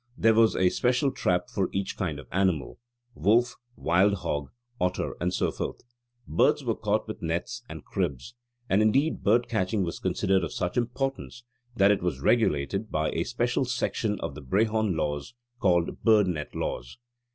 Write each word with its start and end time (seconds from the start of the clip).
There 0.17 0.33
was 0.33 0.55
a 0.55 0.69
special 0.69 1.11
trap 1.11 1.47
for 1.47 1.69
each 1.71 1.95
kind 1.95 2.17
of 2.19 2.25
animal 2.31 2.79
wolf, 3.13 3.57
wild 3.75 4.15
hog, 4.15 4.49
otter, 4.79 5.15
and 5.21 5.31
so 5.31 5.51
forth. 5.51 5.83
Birds 6.27 6.63
were 6.63 6.73
caught 6.73 7.07
with 7.07 7.21
nets 7.21 7.61
and 7.69 7.85
cribs: 7.85 8.33
and 8.67 8.81
indeed 8.81 9.23
bird 9.23 9.47
catching 9.47 9.83
was 9.83 9.99
considered 9.99 10.43
of 10.43 10.53
such 10.53 10.75
importance, 10.75 11.43
that 11.75 11.91
it 11.91 12.01
was 12.01 12.19
regulated 12.19 12.89
by 12.89 13.11
a 13.11 13.23
special 13.23 13.63
section 13.63 14.19
of 14.21 14.33
the 14.33 14.41
Brehon 14.41 14.95
Laws 14.95 15.35
called 15.59 16.01
'Bird 16.03 16.25
net 16.25 16.55
laws. 16.55 16.97